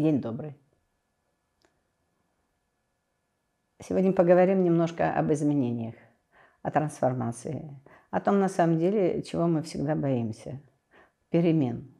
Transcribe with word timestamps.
День 0.00 0.20
добрый. 0.20 0.54
Сегодня 3.80 4.12
поговорим 4.12 4.62
немножко 4.62 5.12
об 5.12 5.32
изменениях, 5.32 5.96
о 6.62 6.70
трансформации, 6.70 7.80
о 8.12 8.20
том, 8.20 8.38
на 8.38 8.48
самом 8.48 8.78
деле, 8.78 9.24
чего 9.24 9.48
мы 9.48 9.60
всегда 9.62 9.96
боимся. 9.96 10.60
Перемен. 11.30 11.92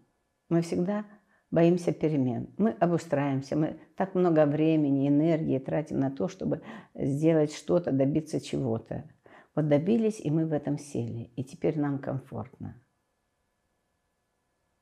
Мы 0.49 0.61
всегда 0.61 1.07
боимся 1.51 1.93
перемен. 1.93 2.55
Мы 2.57 2.71
обустраиваемся, 2.71 3.57
мы 3.57 3.81
так 3.97 4.15
много 4.15 4.47
времени, 4.47 5.09
энергии 5.09 5.59
тратим 5.59 5.99
на 5.99 6.13
то, 6.13 6.29
чтобы 6.29 6.63
сделать 6.95 7.53
что-то, 7.53 7.91
добиться 7.91 8.41
чего-то. 8.41 9.11
Вот 9.57 9.67
добились, 9.67 10.21
и 10.21 10.31
мы 10.31 10.47
в 10.47 10.53
этом 10.53 10.79
сели, 10.79 11.33
и 11.35 11.43
теперь 11.43 11.77
нам 11.77 11.99
комфортно. 11.99 12.81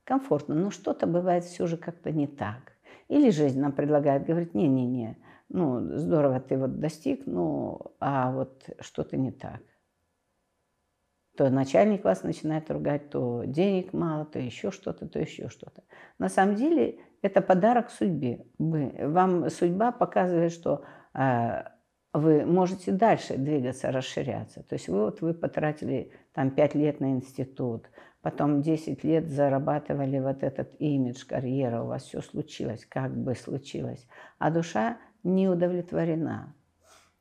Комфортно, 0.04 0.54
но 0.54 0.70
что-то 0.70 1.06
бывает 1.06 1.44
все 1.44 1.66
же 1.66 1.78
как-то 1.78 2.12
не 2.12 2.26
так. 2.26 2.75
Или 3.08 3.30
жизнь 3.30 3.60
нам 3.60 3.72
предлагает, 3.72 4.26
говорит, 4.26 4.54
не-не-не, 4.54 5.16
ну, 5.48 5.96
здорово 5.96 6.40
ты 6.40 6.58
вот 6.58 6.80
достиг, 6.80 7.22
ну, 7.26 7.94
а 8.00 8.32
вот 8.32 8.68
что-то 8.80 9.16
не 9.16 9.30
так. 9.30 9.62
То 11.36 11.50
начальник 11.50 12.04
вас 12.04 12.22
начинает 12.22 12.70
ругать, 12.70 13.10
то 13.10 13.44
денег 13.44 13.92
мало, 13.92 14.24
то 14.24 14.38
еще 14.38 14.70
что-то, 14.70 15.06
то 15.06 15.18
еще 15.18 15.48
что-то. 15.48 15.82
На 16.18 16.28
самом 16.28 16.54
деле 16.54 16.98
это 17.22 17.42
подарок 17.42 17.90
судьбе. 17.90 18.46
Вам 18.58 19.50
судьба 19.50 19.92
показывает, 19.92 20.52
что 20.52 20.84
э, 21.14 21.62
вы 22.14 22.46
можете 22.46 22.90
дальше 22.92 23.36
двигаться, 23.36 23.92
расширяться. 23.92 24.62
То 24.62 24.74
есть 24.74 24.88
вы, 24.88 25.04
вот, 25.04 25.20
вы 25.20 25.34
потратили 25.34 26.12
там 26.32 26.50
5 26.50 26.74
лет 26.74 27.00
на 27.00 27.10
институт, 27.10 27.90
потом 28.26 28.60
10 28.60 29.04
лет 29.04 29.30
зарабатывали 29.30 30.18
вот 30.18 30.42
этот 30.42 30.74
имидж, 30.80 31.24
карьера, 31.24 31.82
у 31.82 31.86
вас 31.86 32.02
все 32.02 32.20
случилось, 32.20 32.84
как 32.84 33.16
бы 33.16 33.36
случилось. 33.36 34.04
А 34.40 34.50
душа 34.50 34.96
не 35.22 35.48
удовлетворена. 35.48 36.52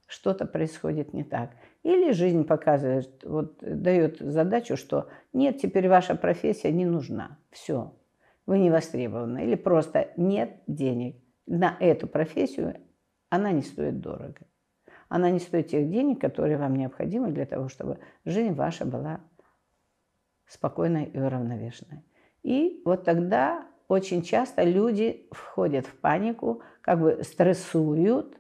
Что-то 0.08 0.48
происходит 0.48 1.14
не 1.14 1.24
так. 1.24 1.52
Или 1.84 2.12
жизнь 2.12 2.44
показывает, 2.44 3.24
вот 3.24 3.60
дает 3.60 4.18
задачу, 4.18 4.78
что 4.78 5.08
нет, 5.32 5.60
теперь 5.60 5.90
ваша 5.90 6.16
профессия 6.16 6.72
не 6.72 6.88
нужна. 6.88 7.38
Все, 7.52 7.94
вы 8.48 8.58
не 8.58 8.72
востребованы. 8.72 9.44
Или 9.44 9.54
просто 9.54 10.10
нет 10.18 10.58
денег. 10.66 11.18
На 11.46 11.78
эту 11.80 12.08
профессию 12.08 12.78
она 13.30 13.52
не 13.52 13.62
стоит 13.62 14.00
дорого. 14.00 14.40
Она 15.08 15.30
не 15.30 15.38
стоит 15.38 15.68
тех 15.68 15.88
денег, 15.88 16.20
которые 16.20 16.58
вам 16.58 16.76
необходимы 16.76 17.30
для 17.30 17.46
того, 17.46 17.70
чтобы 17.70 18.00
жизнь 18.26 18.54
ваша 18.54 18.86
была 18.86 19.20
спокойной 20.48 21.06
и 21.06 21.20
уравновешенной. 21.20 22.04
И 22.44 22.82
вот 22.86 23.04
тогда 23.04 23.68
очень 23.88 24.22
часто 24.22 24.64
люди 24.64 25.28
входят 25.32 25.86
в 25.86 25.96
панику, 26.00 26.62
как 26.82 27.00
бы 27.00 27.24
стрессуют 27.24 28.38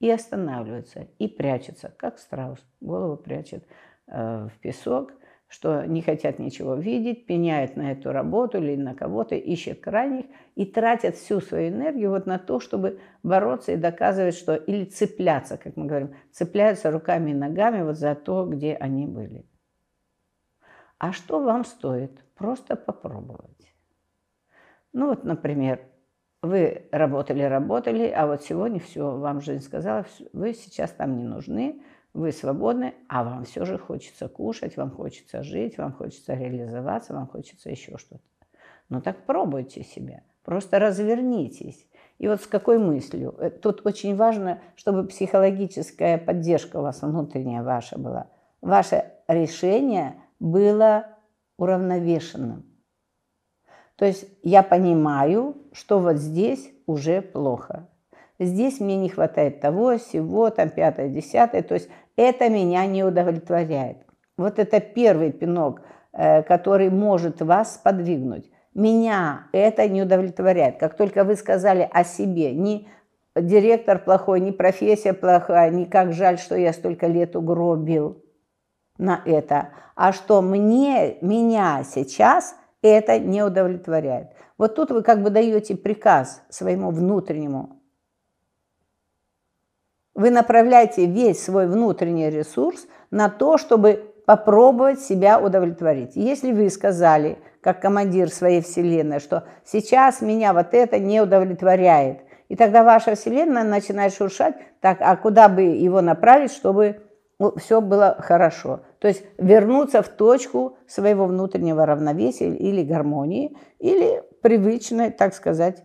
и 0.00 0.10
останавливаются, 0.10 1.08
и 1.18 1.28
прячутся, 1.28 1.94
как 1.96 2.18
страус. 2.18 2.64
Голову 2.80 3.16
прячет 3.16 3.66
э, 4.06 4.48
в 4.48 4.58
песок, 4.60 5.12
что 5.48 5.84
не 5.86 6.02
хотят 6.02 6.38
ничего 6.38 6.74
видеть, 6.74 7.26
пеняют 7.26 7.76
на 7.76 7.92
эту 7.92 8.12
работу 8.12 8.58
или 8.58 8.76
на 8.76 8.94
кого-то, 8.94 9.34
ищут 9.34 9.80
крайних 9.80 10.26
и 10.54 10.66
тратят 10.66 11.16
всю 11.16 11.40
свою 11.40 11.70
энергию 11.70 12.10
вот 12.10 12.26
на 12.26 12.38
то, 12.38 12.60
чтобы 12.60 13.00
бороться 13.22 13.72
и 13.72 13.76
доказывать, 13.76 14.34
что 14.34 14.54
или 14.54 14.84
цепляться, 14.84 15.56
как 15.56 15.76
мы 15.76 15.86
говорим, 15.86 16.14
цепляются 16.32 16.90
руками 16.90 17.30
и 17.30 17.34
ногами 17.34 17.82
вот 17.82 17.96
за 17.96 18.14
то, 18.14 18.44
где 18.44 18.74
они 18.74 19.06
были. 19.06 19.46
А 20.98 21.12
что 21.12 21.40
вам 21.40 21.64
стоит? 21.64 22.24
Просто 22.34 22.76
попробовать. 22.76 23.72
Ну 24.92 25.08
вот, 25.08 25.24
например, 25.24 25.80
вы 26.42 26.88
работали, 26.92 27.42
работали, 27.42 28.06
а 28.08 28.26
вот 28.26 28.42
сегодня 28.42 28.80
все, 28.80 29.16
вам 29.16 29.40
жизнь 29.40 29.64
сказала, 29.64 30.06
вы 30.32 30.54
сейчас 30.54 30.90
там 30.90 31.16
не 31.16 31.24
нужны, 31.24 31.82
вы 32.14 32.32
свободны, 32.32 32.94
а 33.08 33.22
вам 33.22 33.44
все 33.44 33.64
же 33.64 33.78
хочется 33.78 34.28
кушать, 34.28 34.76
вам 34.76 34.90
хочется 34.90 35.42
жить, 35.42 35.78
вам 35.78 35.92
хочется 35.92 36.34
реализоваться, 36.34 37.12
вам 37.12 37.28
хочется 37.28 37.70
еще 37.70 37.96
что-то. 37.96 38.22
Ну 38.88 39.00
так 39.00 39.24
пробуйте 39.26 39.84
себя, 39.84 40.22
просто 40.42 40.78
развернитесь. 40.78 41.86
И 42.18 42.26
вот 42.26 42.40
с 42.40 42.46
какой 42.46 42.78
мыслью? 42.78 43.36
Э, 43.38 43.50
тут 43.50 43.86
очень 43.86 44.16
важно, 44.16 44.60
чтобы 44.74 45.06
психологическая 45.06 46.18
поддержка 46.18 46.78
у 46.78 46.82
вас 46.82 47.02
внутренняя 47.02 47.62
ваша 47.62 47.98
была. 47.98 48.28
Ваше 48.60 49.12
решение– 49.28 50.20
было 50.40 51.06
уравновешенным. 51.56 52.64
То 53.96 54.04
есть 54.04 54.26
я 54.42 54.62
понимаю, 54.62 55.56
что 55.72 55.98
вот 55.98 56.16
здесь 56.16 56.70
уже 56.86 57.20
плохо. 57.20 57.88
Здесь 58.38 58.78
мне 58.78 58.96
не 58.96 59.08
хватает 59.08 59.60
того, 59.60 59.98
всего, 59.98 60.50
там 60.50 60.70
пятое, 60.70 61.08
десятое. 61.08 61.62
То 61.62 61.74
есть 61.74 61.88
это 62.14 62.48
меня 62.48 62.86
не 62.86 63.02
удовлетворяет. 63.02 63.98
Вот 64.36 64.60
это 64.60 64.80
первый 64.80 65.32
пинок, 65.32 65.82
э, 66.12 66.42
который 66.44 66.90
может 66.90 67.42
вас 67.42 67.80
подвигнуть. 67.82 68.48
Меня 68.72 69.48
это 69.52 69.88
не 69.88 70.02
удовлетворяет. 70.02 70.78
Как 70.78 70.96
только 70.96 71.24
вы 71.24 71.34
сказали 71.34 71.88
о 71.92 72.04
себе, 72.04 72.52
не 72.52 72.86
директор 73.34 73.98
плохой, 73.98 74.38
не 74.38 74.52
профессия 74.52 75.12
плохая, 75.12 75.70
не 75.70 75.86
как 75.86 76.12
жаль, 76.12 76.38
что 76.38 76.54
я 76.54 76.72
столько 76.72 77.08
лет 77.08 77.34
угробил 77.34 78.22
на 78.98 79.22
это, 79.24 79.70
а 79.94 80.12
что 80.12 80.42
мне, 80.42 81.16
меня 81.20 81.82
сейчас 81.84 82.54
это 82.82 83.18
не 83.18 83.42
удовлетворяет. 83.42 84.28
Вот 84.58 84.74
тут 84.74 84.90
вы 84.90 85.02
как 85.02 85.22
бы 85.22 85.30
даете 85.30 85.76
приказ 85.76 86.42
своему 86.48 86.90
внутреннему. 86.90 87.80
Вы 90.14 90.30
направляете 90.30 91.06
весь 91.06 91.42
свой 91.42 91.68
внутренний 91.68 92.28
ресурс 92.28 92.86
на 93.10 93.28
то, 93.28 93.56
чтобы 93.56 94.12
попробовать 94.26 95.00
себя 95.00 95.38
удовлетворить. 95.40 96.16
Если 96.16 96.52
вы 96.52 96.68
сказали, 96.70 97.38
как 97.60 97.80
командир 97.80 98.30
своей 98.30 98.60
вселенной, 98.62 99.20
что 99.20 99.44
сейчас 99.64 100.20
меня 100.20 100.52
вот 100.52 100.74
это 100.74 100.98
не 100.98 101.20
удовлетворяет, 101.20 102.20
и 102.48 102.56
тогда 102.56 102.82
ваша 102.82 103.14
вселенная 103.14 103.64
начинает 103.64 104.12
шуршать, 104.12 104.54
так, 104.80 104.98
а 105.00 105.16
куда 105.16 105.48
бы 105.48 105.62
его 105.62 106.00
направить, 106.00 106.52
чтобы 106.52 107.00
ну, 107.38 107.54
все 107.56 107.80
было 107.80 108.16
хорошо. 108.18 108.80
То 108.98 109.08
есть 109.08 109.24
вернуться 109.38 110.02
в 110.02 110.08
точку 110.08 110.76
своего 110.86 111.26
внутреннего 111.26 111.86
равновесия 111.86 112.54
или 112.54 112.82
гармонии, 112.82 113.56
или 113.78 114.22
привычной, 114.42 115.10
так 115.10 115.34
сказать, 115.34 115.84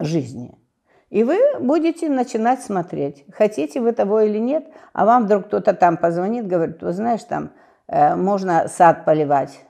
жизни. 0.00 0.58
И 1.08 1.22
вы 1.22 1.38
будете 1.60 2.08
начинать 2.08 2.62
смотреть, 2.62 3.24
хотите 3.32 3.80
вы 3.80 3.92
того 3.92 4.20
или 4.20 4.38
нет, 4.38 4.66
а 4.92 5.06
вам 5.06 5.24
вдруг 5.24 5.46
кто-то 5.46 5.72
там 5.72 5.96
позвонит, 5.96 6.48
говорит, 6.48 6.82
вы 6.82 6.92
знаешь, 6.92 7.22
там 7.22 7.52
э, 7.86 8.16
можно 8.16 8.66
сад 8.66 9.04
поливать. 9.04 9.64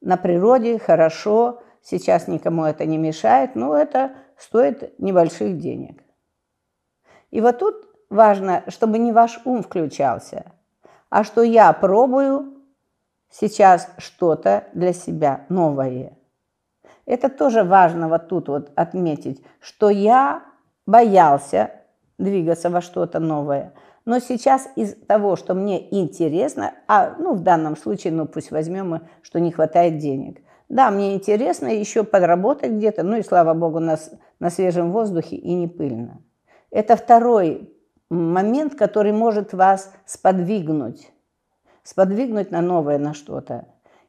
На 0.00 0.16
природе 0.16 0.78
хорошо, 0.78 1.62
сейчас 1.82 2.28
никому 2.28 2.64
это 2.64 2.86
не 2.86 2.96
мешает, 2.96 3.56
но 3.56 3.76
это 3.76 4.14
стоит 4.38 4.98
небольших 4.98 5.58
денег. 5.58 6.02
И 7.30 7.40
вот 7.42 7.58
тут 7.58 7.85
важно, 8.10 8.64
чтобы 8.68 8.98
не 8.98 9.12
ваш 9.12 9.40
ум 9.44 9.62
включался, 9.62 10.52
а 11.10 11.24
что 11.24 11.42
я 11.42 11.72
пробую 11.72 12.54
сейчас 13.30 13.88
что-то 13.98 14.64
для 14.74 14.92
себя 14.92 15.46
новое. 15.48 16.16
Это 17.04 17.28
тоже 17.28 17.62
важно 17.62 18.08
вот 18.08 18.28
тут 18.28 18.48
вот 18.48 18.72
отметить, 18.74 19.44
что 19.60 19.90
я 19.90 20.42
боялся 20.86 21.70
двигаться 22.18 22.70
во 22.70 22.80
что-то 22.80 23.20
новое. 23.20 23.72
Но 24.04 24.20
сейчас 24.20 24.68
из 24.76 24.94
того, 24.94 25.36
что 25.36 25.54
мне 25.54 25.94
интересно, 26.00 26.74
а 26.86 27.14
ну, 27.18 27.34
в 27.34 27.40
данном 27.40 27.76
случае, 27.76 28.12
ну 28.12 28.26
пусть 28.26 28.50
возьмем, 28.50 29.00
что 29.22 29.40
не 29.40 29.50
хватает 29.50 29.98
денег. 29.98 30.40
Да, 30.68 30.90
мне 30.90 31.14
интересно 31.14 31.68
еще 31.68 32.02
подработать 32.02 32.72
где-то, 32.72 33.02
ну 33.04 33.16
и 33.16 33.22
слава 33.22 33.54
богу, 33.54 33.78
на, 33.78 33.98
на 34.40 34.50
свежем 34.50 34.92
воздухе 34.92 35.36
и 35.36 35.54
не 35.54 35.68
пыльно. 35.68 36.20
Это 36.70 36.96
второй 36.96 37.75
момент, 38.10 38.74
который 38.74 39.12
может 39.12 39.52
вас 39.52 39.92
сподвигнуть, 40.04 41.10
сподвигнуть 41.82 42.50
на 42.50 42.60
новое, 42.60 42.98
на 42.98 43.14
что-то. 43.14 43.66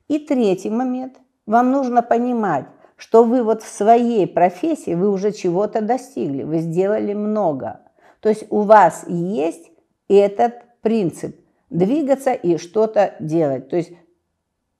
И 0.08 0.20
третий 0.20 0.70
момент. 0.70 1.18
Вам 1.46 1.72
нужно 1.72 2.02
понимать, 2.02 2.66
что 2.96 3.24
вы 3.24 3.44
вот 3.44 3.64
в 3.64 3.68
своей 3.68 4.28
профессии, 4.28 4.96
вы 4.96 5.10
уже 5.10 5.32
чего-то 5.32 5.82
достигли, 5.82 6.44
вы 6.44 6.60
сделали 6.60 7.14
много. 7.14 7.82
То 8.20 8.30
есть 8.30 8.46
у 8.50 8.62
вас 8.62 9.06
есть 9.08 9.72
этот 10.08 10.56
принцип– 10.82 11.36
двигаться 11.70 12.34
и 12.34 12.58
что-то 12.58 13.16
делать. 13.20 13.70
То 13.70 13.78
есть 13.78 13.92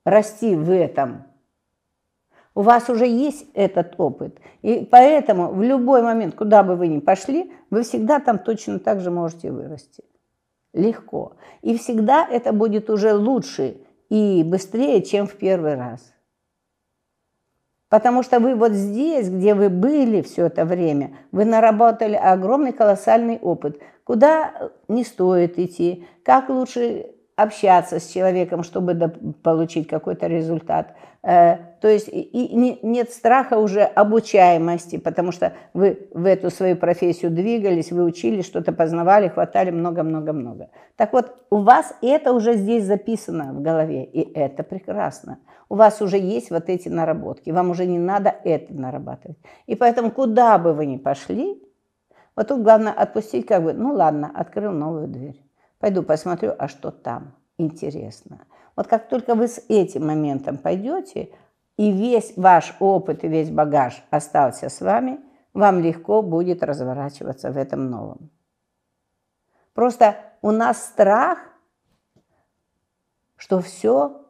расти 0.04 0.56
в 0.56 0.72
этом– 0.72 1.24
у 2.58 2.62
вас 2.64 2.90
уже 2.90 3.06
есть 3.06 3.46
этот 3.54 3.94
опыт. 4.00 4.40
И 4.64 4.88
поэтому 4.90 5.52
в 5.52 5.62
любой 5.62 6.02
момент, 6.02 6.34
куда 6.34 6.64
бы 6.64 6.76
вы 6.76 6.88
ни 6.88 6.98
пошли, 6.98 7.54
вы 7.70 7.84
всегда 7.84 8.20
там 8.20 8.40
точно 8.40 8.80
так 8.80 9.00
же 9.00 9.12
можете 9.12 9.52
вырасти. 9.52 10.04
Легко. 10.74 11.34
И 11.62 11.78
всегда 11.78 12.28
это 12.28 12.54
будет 12.54 12.90
уже 12.90 13.14
лучше 13.14 13.78
и 14.10 14.44
быстрее, 14.44 15.04
чем 15.04 15.28
в 15.28 15.34
первый 15.34 15.76
раз. 15.76 16.16
Потому 17.90 18.24
что 18.24 18.40
вы 18.40 18.56
вот 18.56 18.72
здесь, 18.72 19.30
где 19.30 19.54
вы 19.54 19.70
были 19.70 20.24
все 20.24 20.48
это 20.48 20.66
время, 20.66 21.16
вы 21.32 21.46
наработали 21.46 22.16
огромный 22.16 22.74
колоссальный 22.74 23.38
опыт. 23.38 23.80
Куда 24.04 24.72
не 24.88 25.04
стоит 25.04 25.60
идти, 25.60 26.08
как 26.24 26.50
лучше 26.50 27.12
общаться 27.38 28.00
с 28.00 28.08
человеком, 28.08 28.64
чтобы 28.64 29.14
получить 29.44 29.88
какой-то 29.88 30.26
результат. 30.26 30.96
Э, 31.22 31.58
то 31.82 31.88
есть 31.88 32.10
и 32.12 32.80
нет 32.82 33.12
страха 33.12 33.60
уже 33.60 33.84
обучаемости, 33.84 34.98
потому 34.98 35.32
что 35.32 35.54
вы 35.74 36.10
в 36.14 36.26
эту 36.26 36.50
свою 36.50 36.76
профессию 36.76 37.30
двигались, 37.30 37.92
вы 37.92 38.06
учились, 38.06 38.46
что-то 38.46 38.72
познавали, 38.72 39.28
хватали 39.28 39.70
много-много-много. 39.70 40.70
Так 40.96 41.14
вот, 41.14 41.32
у 41.52 41.58
вас 41.58 41.94
это 42.02 42.34
уже 42.34 42.56
здесь 42.56 42.86
записано 42.86 43.54
в 43.54 43.62
голове, 43.62 44.04
и 44.04 44.34
это 44.34 44.64
прекрасно. 44.64 45.38
У 45.70 45.76
вас 45.76 46.02
уже 46.02 46.18
есть 46.18 46.50
вот 46.50 46.70
эти 46.70 46.90
наработки, 46.90 47.52
вам 47.52 47.70
уже 47.70 47.86
не 47.86 48.00
надо 48.00 48.34
это 48.44 48.74
нарабатывать. 48.74 49.38
И 49.68 49.76
поэтому 49.76 50.10
куда 50.10 50.58
бы 50.58 50.74
вы 50.74 50.88
ни 50.88 50.98
пошли, 50.98 51.62
вот 52.36 52.48
тут 52.48 52.64
главное 52.64 52.94
отпустить 52.94 53.46
как 53.46 53.64
бы, 53.64 53.74
ну 53.74 53.94
ладно, 53.94 54.32
открыл 54.34 54.72
новую 54.72 55.08
дверь. 55.08 55.47
Пойду 55.80 56.04
посмотрю, 56.04 56.54
а 56.58 56.68
что 56.68 56.92
там 56.92 57.36
интересно. 57.58 58.46
Вот 58.76 58.88
как 58.88 59.10
только 59.10 59.36
вы 59.36 59.48
с 59.48 59.64
этим 59.70 60.08
моментом 60.08 60.58
пойдете, 60.58 61.32
и 61.78 61.92
весь 61.92 62.34
ваш 62.36 62.76
опыт 62.80 63.24
и 63.24 63.28
весь 63.28 63.52
багаж 63.52 64.04
остался 64.10 64.70
с 64.70 64.82
вами, 64.82 65.20
вам 65.54 65.80
легко 65.80 66.22
будет 66.22 66.64
разворачиваться 66.64 67.52
в 67.52 67.58
этом 67.58 67.90
новом. 67.90 68.30
Просто 69.74 70.18
у 70.42 70.52
нас 70.52 70.84
страх, 70.84 71.40
что 73.36 73.60
все 73.62 74.26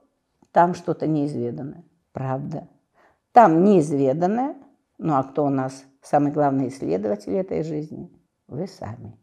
там 0.52 0.74
что-то 0.74 1.08
неизведанное. 1.08 1.84
Правда. 2.12 2.68
Там 3.32 3.64
неизведанное, 3.64 4.56
ну 4.98 5.16
а 5.16 5.24
кто 5.24 5.46
у 5.46 5.50
нас 5.50 5.86
самый 6.02 6.32
главный 6.32 6.70
исследователь 6.70 7.36
этой 7.36 7.64
жизни? 7.64 8.12
Вы 8.48 8.68
сами. 8.68 9.18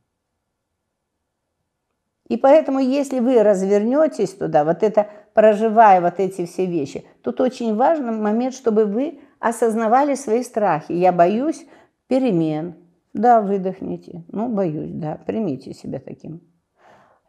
И 2.29 2.37
поэтому, 2.37 2.79
если 2.79 3.21
вы 3.21 3.43
развернетесь 3.43 4.35
туда, 4.35 4.65
вот 4.65 4.83
это, 4.83 5.09
проживая 5.35 6.01
вот 6.01 6.15
эти 6.19 6.47
все 6.47 6.65
вещи, 6.65 7.05
тут 7.23 7.41
очень 7.41 7.77
важный 7.77 8.13
момент, 8.13 8.55
чтобы 8.55 8.87
вы 8.87 9.21
осознавали 9.41 10.15
свои 10.15 10.43
страхи. 10.43 10.93
Я 10.93 11.13
боюсь 11.13 11.67
перемен. 12.07 12.77
Да, 13.13 13.41
выдохните. 13.41 14.25
Ну, 14.29 14.49
боюсь, 14.49 14.93
да, 14.93 15.19
примите 15.27 15.75
себя 15.75 16.01
таким. 16.01 16.41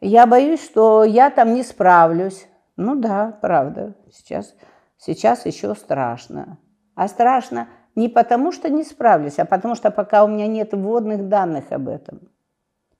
Я 0.00 0.26
боюсь, 0.26 0.64
что 0.64 1.04
я 1.04 1.30
там 1.30 1.54
не 1.54 1.62
справлюсь. 1.62 2.46
Ну 2.76 2.96
да, 2.96 3.38
правда, 3.40 3.94
сейчас, 4.12 4.54
сейчас 4.98 5.46
еще 5.46 5.74
страшно. 5.74 6.58
А 6.94 7.08
страшно 7.08 7.68
не 7.94 8.08
потому, 8.08 8.52
что 8.52 8.68
не 8.68 8.84
справлюсь, 8.84 9.38
а 9.38 9.44
потому 9.44 9.74
что 9.74 9.90
пока 9.90 10.24
у 10.24 10.28
меня 10.28 10.46
нет 10.46 10.72
вводных 10.74 11.28
данных 11.28 11.70
об 11.70 11.88
этом. 11.88 12.28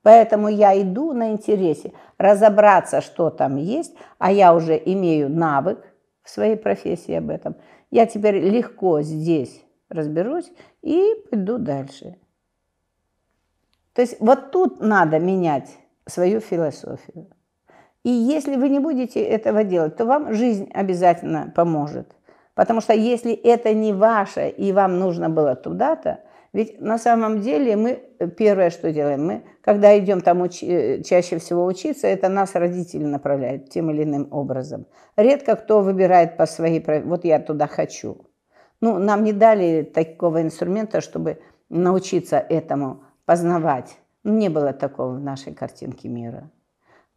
Поэтому 0.06 0.48
я 0.48 0.80
иду 0.80 1.12
на 1.12 1.32
интересе 1.32 1.92
разобраться, 2.16 3.00
что 3.00 3.28
там 3.28 3.56
есть, 3.56 3.92
а 4.18 4.30
я 4.30 4.54
уже 4.54 4.80
имею 4.86 5.28
навык 5.28 5.84
в 6.22 6.30
своей 6.30 6.54
профессии 6.54 7.14
об 7.14 7.28
этом. 7.28 7.56
Я 7.90 8.06
теперь 8.06 8.38
легко 8.38 9.02
здесь 9.02 9.64
разберусь 9.88 10.48
и 10.80 11.12
пойду 11.28 11.58
дальше. 11.58 12.14
То 13.94 14.02
есть 14.02 14.18
вот 14.20 14.52
тут 14.52 14.80
надо 14.80 15.18
менять 15.18 15.76
свою 16.06 16.38
философию. 16.38 17.26
И 18.04 18.10
если 18.10 18.54
вы 18.54 18.68
не 18.68 18.78
будете 18.78 19.20
этого 19.20 19.64
делать, 19.64 19.96
то 19.96 20.04
вам 20.04 20.34
жизнь 20.34 20.70
обязательно 20.72 21.52
поможет. 21.52 22.14
Потому 22.54 22.80
что 22.80 22.92
если 22.92 23.32
это 23.32 23.74
не 23.74 23.92
ваше 23.92 24.50
и 24.50 24.70
вам 24.70 25.00
нужно 25.00 25.28
было 25.30 25.56
туда-то, 25.56 26.20
ведь 26.56 26.80
на 26.80 26.96
самом 26.96 27.42
деле 27.42 27.76
мы 27.76 28.02
первое, 28.38 28.70
что 28.70 28.90
делаем, 28.90 29.26
мы, 29.26 29.42
когда 29.60 29.98
идем 29.98 30.22
там 30.22 30.40
уч, 30.40 30.62
э, 30.62 31.02
чаще 31.02 31.36
всего 31.36 31.66
учиться, 31.66 32.06
это 32.06 32.30
нас 32.30 32.54
родители 32.54 33.04
направляют 33.04 33.68
тем 33.68 33.90
или 33.90 34.04
иным 34.04 34.28
образом. 34.30 34.86
Редко 35.16 35.56
кто 35.56 35.82
выбирает 35.82 36.38
по 36.38 36.46
своей, 36.46 36.82
вот 37.04 37.26
я 37.26 37.40
туда 37.40 37.66
хочу. 37.66 38.24
Ну, 38.80 38.98
нам 38.98 39.22
не 39.22 39.34
дали 39.34 39.82
такого 39.82 40.40
инструмента, 40.40 41.02
чтобы 41.02 41.42
научиться 41.68 42.38
этому 42.38 43.02
познавать. 43.26 43.98
Не 44.24 44.48
было 44.48 44.72
такого 44.72 45.12
в 45.12 45.20
нашей 45.20 45.52
картинке 45.52 46.08
мира. 46.08 46.50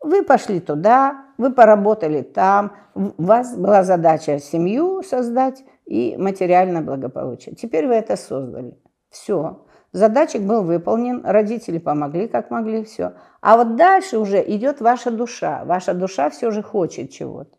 Вы 0.01 0.23
пошли 0.23 0.59
туда, 0.59 1.27
вы 1.37 1.53
поработали 1.53 2.23
там, 2.23 2.73
у 2.93 3.23
вас 3.23 3.55
была 3.55 3.83
задача 3.83 4.39
семью 4.39 5.01
создать 5.01 5.63
и 5.85 6.17
материальное 6.17 6.81
благополучие. 6.81 7.55
Теперь 7.55 7.87
вы 7.87 7.93
это 7.93 8.17
создали. 8.17 8.77
Все. 9.09 9.65
Задатчик 9.91 10.43
был 10.43 10.63
выполнен, 10.63 11.25
родители 11.25 11.79
помогли, 11.79 12.27
как 12.27 12.51
могли, 12.51 12.83
все. 12.83 13.15
А 13.41 13.57
вот 13.57 13.75
дальше 13.75 14.19
уже 14.19 14.43
идет 14.55 14.81
ваша 14.81 15.09
душа. 15.09 15.65
Ваша 15.65 15.93
душа 15.93 16.29
все 16.29 16.51
же 16.51 16.61
хочет 16.61 17.11
чего-то. 17.11 17.57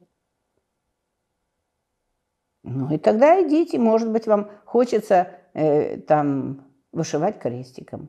Ну 2.62 2.93
и 2.93 2.99
тогда 2.99 3.43
идите, 3.43 3.79
может 3.79 4.11
быть, 4.11 4.26
вам 4.26 4.50
хочется 4.64 5.29
э, 5.55 5.97
там 5.99 6.67
вышивать 6.93 7.38
крестиком. 7.41 8.08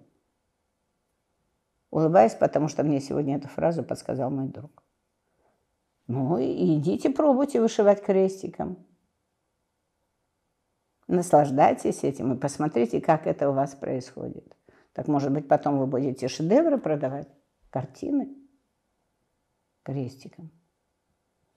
Улыбаясь, 1.90 2.36
потому 2.36 2.68
что 2.68 2.84
мне 2.84 3.00
сегодня 3.00 3.38
эту 3.38 3.48
фразу 3.48 3.84
подсказал 3.84 4.30
мой 4.30 4.48
друг. 4.48 4.84
Ну 6.08 6.38
и 6.38 6.78
идите, 6.78 7.10
пробуйте 7.10 7.60
вышивать 7.60 8.04
крестиком. 8.04 8.86
Наслаждайтесь 11.12 12.06
этим 12.06 12.32
и 12.32 12.40
посмотрите, 12.40 13.02
как 13.02 13.28
это 13.28 13.50
у 13.50 13.54
вас 13.54 13.76
происходит. 13.76 14.56
Так, 14.94 15.10
может 15.10 15.34
быть, 15.34 15.46
потом 15.46 15.78
вы 15.78 15.86
будете 15.86 16.30
шедевры 16.30 16.78
продавать, 16.78 17.28
картины 17.70 18.30
крестиком. 19.84 20.52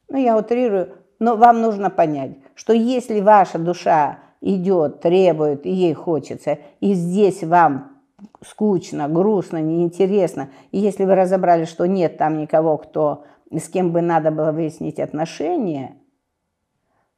Ну, 0.09 0.19
я 0.19 0.37
утрирую, 0.37 0.97
но 1.21 1.37
вам 1.37 1.61
нужно 1.62 1.89
понять, 1.89 2.37
что 2.56 2.73
если 2.73 3.21
ваша 3.21 3.61
душа 3.61 4.19
идет, 4.41 5.01
требует, 5.01 5.67
и 5.67 5.71
ей 5.71 5.95
хочется, 5.95 6.59
и 6.81 6.95
здесь 6.95 7.45
вам 7.45 8.03
скучно, 8.45 9.09
грустно, 9.09 9.62
неинтересно, 9.62 10.51
и 10.73 10.81
если 10.81 11.05
вы 11.05 11.15
разобрали, 11.15 11.65
что 11.65 11.87
нет 11.87 12.19
там 12.19 12.39
никого, 12.39 12.77
кто, 12.77 13.25
с 13.53 13.69
кем 13.69 13.93
бы 13.93 14.01
надо 14.01 14.32
было 14.32 14.51
выяснить 14.51 14.99
отношения– 14.99 15.96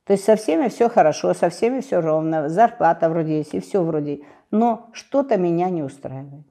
то 0.06 0.12
есть 0.12 0.24
со 0.24 0.36
всеми 0.36 0.68
все 0.68 0.88
хорошо, 0.88 1.34
со 1.34 1.48
всеми 1.48 1.80
все 1.80 2.00
ровно, 2.00 2.48
зарплата 2.48 3.10
вроде 3.10 3.38
есть, 3.38 3.54
и 3.54 3.60
все 3.60 3.82
вроде. 3.82 4.20
Но 4.52 4.88
что-то 4.92 5.36
меня 5.36 5.68
не 5.68 5.82
устраивает. 5.82 6.46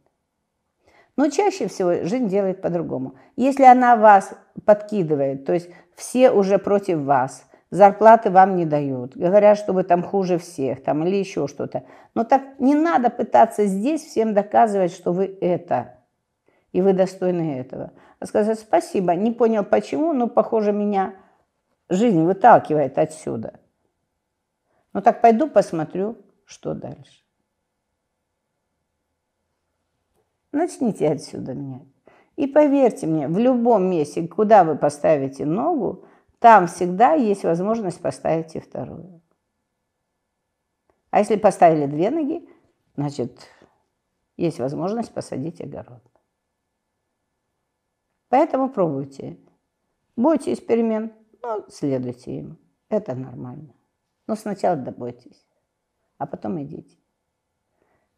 Но 1.15 1.29
чаще 1.29 1.69
всего 1.69 2.03
жизнь 2.03 2.27
делает 2.27 2.62
по-другому. 2.62 3.15
Если 3.38 3.63
она 3.63 3.95
вас 3.95 4.33
подкидывает, 4.65 5.45
то 5.45 5.53
есть 5.53 5.69
все 5.95 6.31
уже 6.31 6.57
против 6.57 7.00
вас, 7.00 7.45
зарплаты 7.71 8.29
вам 8.29 8.57
не 8.57 8.65
дают, 8.65 9.15
говорят, 9.15 9.57
что 9.57 9.71
вы 9.71 9.83
там 9.83 10.03
хуже 10.03 10.38
всех, 10.38 10.83
там 10.83 11.07
или 11.07 11.15
еще 11.15 11.47
что-то. 11.47 11.83
Но 12.13 12.25
так 12.25 12.59
не 12.59 12.75
надо 12.75 13.09
пытаться 13.09 13.65
здесь 13.67 14.03
всем 14.03 14.33
доказывать, 14.33 14.91
что 14.91 15.13
вы 15.13 15.38
это, 15.39 15.95
и 16.74 16.81
вы 16.81 16.91
достойны 16.91 17.57
этого. 17.57 17.93
А 18.19 18.25
сказать 18.25 18.59
спасибо, 18.59 19.15
не 19.15 19.31
понял 19.31 19.63
почему, 19.63 20.12
но 20.12 20.27
похоже 20.27 20.74
меня 20.74 21.13
Жизнь 21.89 22.24
выталкивает 22.24 22.98
отсюда. 22.98 23.60
Ну 24.94 25.01
так 25.01 25.22
пойду 25.22 25.50
посмотрю, 25.50 26.18
что 26.46 26.74
дальше. 26.74 27.24
Начните 30.51 31.10
отсюда 31.10 31.54
менять. 31.54 31.88
И 32.38 32.48
поверьте 32.48 33.08
мне, 33.08 33.27
в 33.27 33.38
любом 33.38 33.89
месте, 33.89 34.27
куда 34.27 34.63
вы 34.63 34.77
поставите 34.77 35.46
ногу, 35.46 36.06
там 36.39 36.68
всегда 36.68 37.13
есть 37.13 37.44
возможность 37.44 38.01
поставить 38.01 38.56
и 38.56 38.60
вторую. 38.60 39.22
А 41.12 41.20
если 41.20 41.38
поставили 41.38 41.86
две 41.86 42.10
ноги, 42.10 42.50
значит, 42.96 43.48
есть 44.38 44.60
возможность 44.60 45.13
посадить 45.13 45.62
огород. 45.62 46.04
Поэтому 48.30 48.70
пробуйте. 48.70 49.38
Бойтесь 50.15 50.60
перемен. 50.60 51.13
Ну, 51.48 51.64
следуйте 51.70 52.40
им. 52.40 52.58
Это 52.90 53.14
нормально. 53.14 53.75
Но 54.25 54.36
сначала 54.36 54.75
добойтесь, 54.78 55.46
а 56.18 56.25
потом 56.25 56.60
идите. 56.64 56.98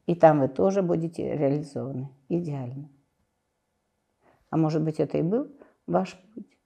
И 0.06 0.16
там 0.16 0.40
вы 0.40 0.48
тоже 0.48 0.82
будете 0.82 1.36
реализованы 1.36 2.10
идеально. 2.30 2.90
А 4.50 4.56
может 4.56 4.82
быть, 4.82 5.02
это 5.02 5.18
и 5.18 5.24
был 5.24 5.54
ваш 5.88 6.16
путь. 6.34 6.57